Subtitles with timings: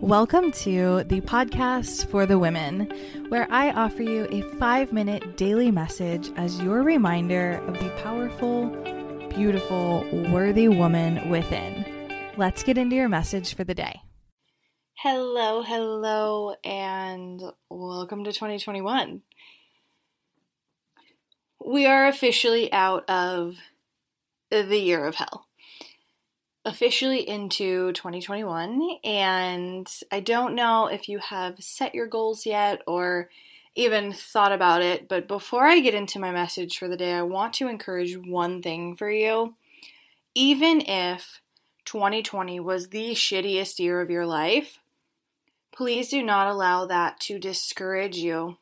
[0.00, 2.88] Welcome to the podcast for the women,
[3.30, 8.68] where I offer you a five minute daily message as your reminder of the powerful,
[9.28, 11.84] beautiful, worthy woman within.
[12.36, 14.00] Let's get into your message for the day.
[14.98, 19.22] Hello, hello, and welcome to 2021.
[21.66, 23.56] We are officially out of
[24.52, 25.47] the year of hell
[26.64, 33.30] officially into 2021, and I don't know if you have set your goals yet or
[33.74, 37.22] even thought about it, but before I get into my message for the day, I
[37.22, 39.54] want to encourage one thing for you.
[40.34, 41.40] Even if
[41.84, 44.78] 2020 was the shittiest year of your life,
[45.72, 48.58] please do not allow that to discourage you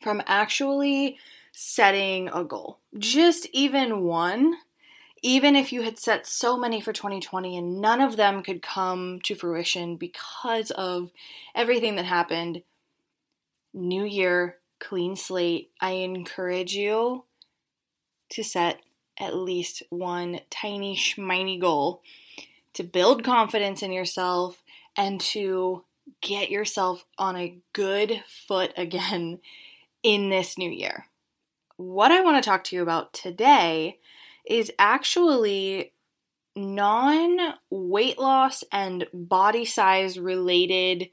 [0.00, 1.18] from actually
[1.52, 2.78] setting a goal.
[2.98, 4.56] Just even one
[5.22, 9.20] even if you had set so many for 2020 and none of them could come
[9.24, 11.10] to fruition because of
[11.54, 12.62] everything that happened,
[13.72, 17.24] new year, clean slate, I encourage you
[18.30, 18.80] to set
[19.18, 22.02] at least one tiny schminy goal
[22.74, 24.62] to build confidence in yourself
[24.96, 25.84] and to
[26.20, 29.40] get yourself on a good foot again
[30.02, 31.06] in this new year.
[31.76, 33.98] What I want to talk to you about today
[34.46, 35.92] is actually
[36.54, 41.10] non weight loss and body size related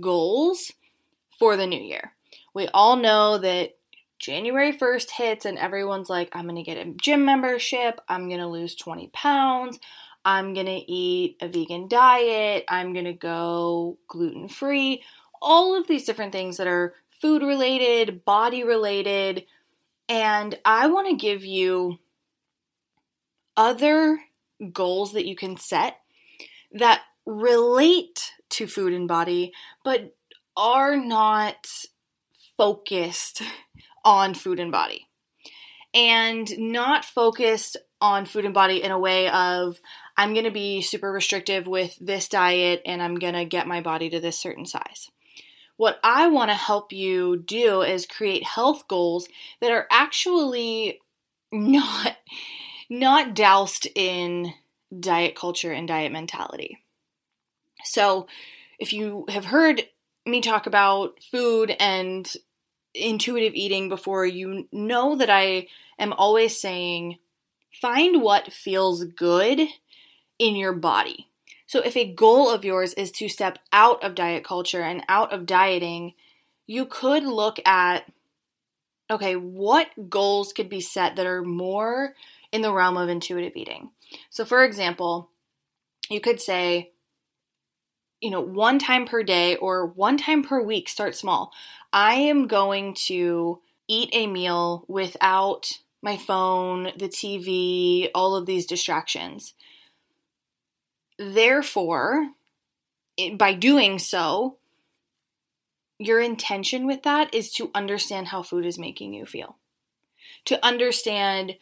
[0.00, 0.72] goals
[1.38, 2.12] for the new year.
[2.54, 3.76] We all know that
[4.18, 8.74] January 1st hits and everyone's like, I'm to get a gym membership, I'm to lose
[8.76, 9.78] 20 pounds,
[10.24, 15.02] I'm to eat a vegan diet, I'm to go gluten free,
[15.42, 19.44] all of these different things that are food related, body related.
[20.08, 21.98] And I want to give you
[23.56, 24.20] other
[24.72, 25.98] goals that you can set
[26.72, 29.52] that relate to food and body,
[29.84, 30.14] but
[30.56, 31.66] are not
[32.56, 33.42] focused
[34.04, 35.08] on food and body.
[35.92, 39.80] And not focused on food and body in a way of,
[40.16, 43.80] I'm going to be super restrictive with this diet and I'm going to get my
[43.80, 45.10] body to this certain size.
[45.76, 49.28] What I want to help you do is create health goals
[49.60, 51.00] that are actually
[51.52, 52.16] not
[52.88, 54.52] not doused in
[54.98, 56.78] diet culture and diet mentality.
[57.84, 58.26] So,
[58.78, 59.86] if you have heard
[60.26, 62.30] me talk about food and
[62.94, 65.68] intuitive eating before, you know that I
[65.98, 67.18] am always saying
[67.80, 69.60] find what feels good
[70.38, 71.28] in your body.
[71.66, 75.32] So, if a goal of yours is to step out of diet culture and out
[75.32, 76.14] of dieting,
[76.66, 78.04] you could look at
[79.10, 82.14] okay, what goals could be set that are more
[82.54, 83.90] in the realm of intuitive eating.
[84.30, 85.32] So, for example,
[86.08, 86.92] you could say,
[88.20, 91.50] you know, one time per day or one time per week, start small.
[91.92, 98.66] I am going to eat a meal without my phone, the TV, all of these
[98.66, 99.54] distractions.
[101.18, 102.28] Therefore,
[103.36, 104.58] by doing so,
[105.98, 109.56] your intention with that is to understand how food is making you feel.
[110.44, 111.56] To understand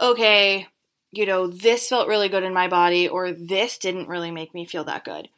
[0.00, 0.68] okay,
[1.10, 4.64] you know, this felt really good in my body, or this didn't really make me
[4.64, 5.28] feel that good.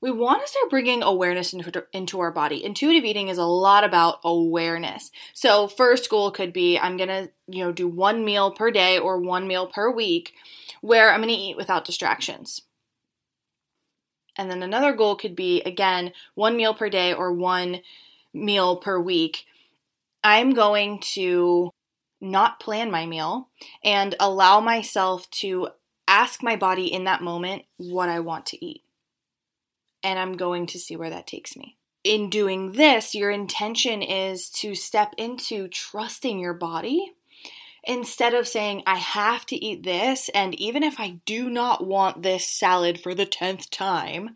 [0.00, 2.64] We want to start bringing awareness into, into our body.
[2.64, 5.10] Intuitive eating is a lot about awareness.
[5.32, 8.98] So, first goal could be I'm going to, you know, do one meal per day
[8.98, 10.34] or one meal per week
[10.82, 12.62] where I'm going to eat without distractions.
[14.36, 17.80] And then another goal could be, again, one meal per day or one
[18.32, 19.46] meal per week.
[20.22, 21.70] I'm going to
[22.20, 23.48] not plan my meal
[23.82, 25.68] and allow myself to
[26.06, 28.82] ask my body in that moment what I want to eat.
[30.02, 31.76] And I'm going to see where that takes me.
[32.02, 37.12] In doing this, your intention is to step into trusting your body
[37.86, 42.22] instead of saying, I have to eat this, and even if I do not want
[42.22, 44.30] this salad for the 10th time,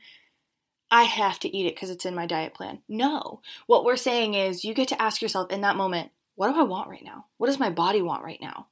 [0.90, 2.80] I have to eat it because it's in my diet plan.
[2.88, 3.40] No.
[3.66, 6.62] What we're saying is you get to ask yourself in that moment, what do I
[6.62, 7.26] want right now?
[7.36, 8.68] What does my body want right now?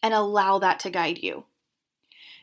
[0.00, 1.44] And allow that to guide you.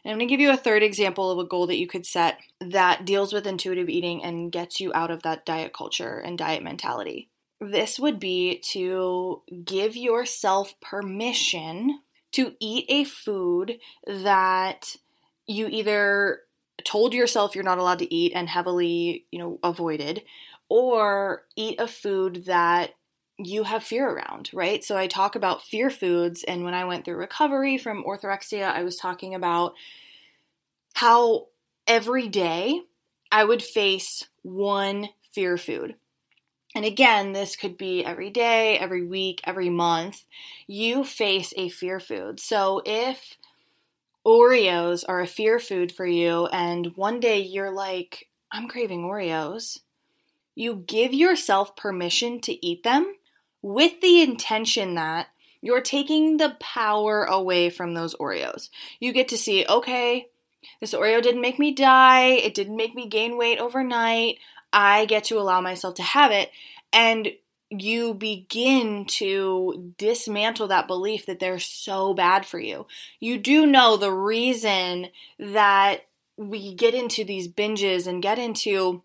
[0.04, 2.06] And I'm going to give you a third example of a goal that you could
[2.06, 6.38] set that deals with intuitive eating and gets you out of that diet culture and
[6.38, 7.30] diet mentality.
[7.62, 12.02] This would be to give yourself permission
[12.34, 14.98] to eat a food that
[15.48, 16.42] you either
[16.84, 20.24] told yourself you're not allowed to eat and heavily, you know, avoided,
[20.68, 22.96] or eat a food that
[23.38, 24.84] you have fear around, right?
[24.84, 26.44] So I talk about fear foods.
[26.44, 29.74] And when I went through recovery from orthorexia, I was talking about
[30.94, 31.48] how
[31.86, 32.82] every day
[33.32, 35.96] I would face one fear food.
[36.74, 40.24] And again, this could be every day, every week, every month.
[40.68, 42.40] You face a fear food.
[42.40, 43.38] So if
[44.26, 49.80] Oreos are a fear food for you, and one day you're like, I'm craving Oreos,
[50.54, 53.16] you give yourself permission to eat them
[53.66, 55.30] with the intention that
[55.60, 58.70] you're taking the power away from those Oreos.
[59.00, 60.28] You get to see, okay,
[60.80, 64.38] this Oreo didn't make me die, it didn't make me gain weight overnight.
[64.72, 66.52] I get to allow myself to have it.
[66.94, 67.30] And
[67.72, 72.86] you begin to dismantle that belief that they're so bad for you.
[73.20, 75.08] You do know the reason
[75.40, 76.06] that
[76.38, 79.02] we get into these binges and get into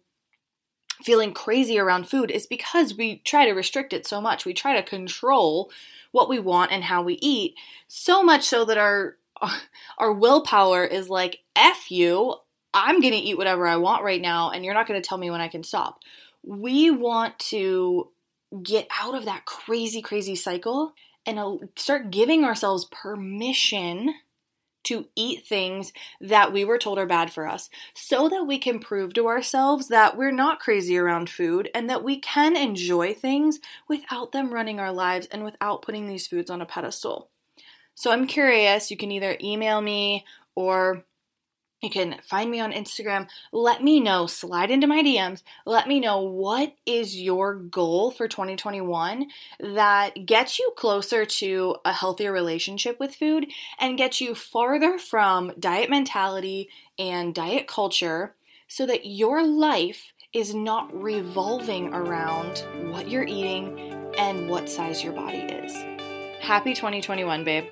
[1.03, 4.45] feeling crazy around food is because we try to restrict it so much.
[4.45, 5.71] We try to control
[6.13, 7.55] what we want and how we eat
[7.89, 9.17] so much so that our
[9.99, 12.35] our willpower is like f you
[12.75, 15.19] i'm going to eat whatever i want right now and you're not going to tell
[15.19, 16.01] me when i can stop
[16.43, 18.09] we want to
[18.63, 20.93] get out of that crazy crazy cycle
[21.27, 24.15] and uh, start giving ourselves permission
[24.85, 28.79] to eat things that we were told are bad for us so that we can
[28.79, 33.61] prove to ourselves that we're not crazy around food and that we can enjoy things
[33.89, 37.31] without them running our lives and without putting these foods on a pedestal.
[37.95, 40.25] So I'm curious, you can either email me
[40.55, 41.05] or
[41.83, 43.29] you can find me on Instagram.
[43.53, 45.43] Let me know, slide into my DMs.
[45.65, 49.29] Let me know what is your goal for 2021
[49.61, 53.47] that gets you closer to a healthier relationship with food
[53.79, 56.69] and gets you farther from diet mentality
[56.99, 58.35] and diet culture
[58.69, 63.79] so that your life is not revolving around what you're eating
[64.19, 65.75] and what size your body is.
[66.41, 67.65] Happy 2021, babe.